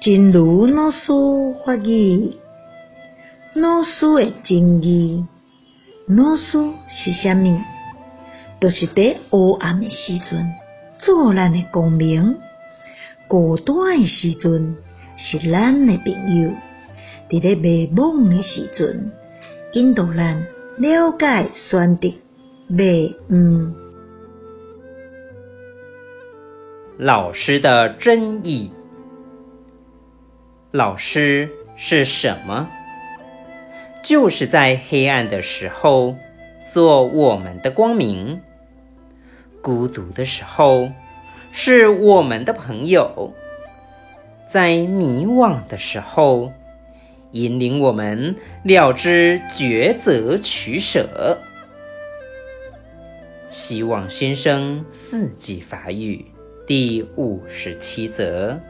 [0.00, 1.08] 真如老师
[1.66, 2.32] 法语，
[3.54, 5.26] 老师的真意，
[6.06, 6.56] 老师
[6.88, 7.58] 是啥物？
[8.60, 10.46] 就是伫黑暗的时阵，
[10.98, 12.36] 做咱的光明；
[13.26, 14.76] 孤单的时阵，
[15.16, 16.50] 是咱的朋友；
[17.28, 19.10] 伫咧迷惘的时阵，
[19.72, 20.46] 引导咱
[20.78, 22.08] 了解选择
[22.68, 23.72] 迷悟。
[26.98, 28.70] 老师的真意。
[30.70, 32.68] 老师是什么？
[34.02, 36.14] 就是在黑暗的时候
[36.70, 38.42] 做我们的光明，
[39.62, 40.90] 孤独的时候
[41.52, 43.32] 是我们的朋友，
[44.50, 46.52] 在迷惘的时候
[47.32, 51.38] 引领我们了知抉择取舍。
[53.48, 56.26] 希望先生四季法语
[56.66, 58.60] 第五十七则。